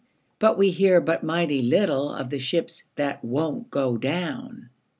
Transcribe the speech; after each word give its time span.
But 0.39 0.57
we 0.57 0.71
hear 0.71 0.99
but 0.99 1.21
mighty 1.23 1.61
little 1.61 2.11
Of 2.11 2.31
the 2.31 2.39
ships 2.39 2.85
that 2.95 3.23
won't 3.23 3.69
go 3.69 3.97
down. 3.97 4.71